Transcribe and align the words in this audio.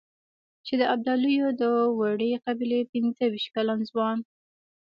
چې 0.65 0.73
د 0.81 0.83
ابدالیو 0.95 1.47
د 1.61 1.63
وړې 1.99 2.31
قبيلې 2.45 2.79
پنځه 2.91 3.23
وېشت 3.31 3.49
کلن 3.55 3.79
ځوان. 3.89 4.17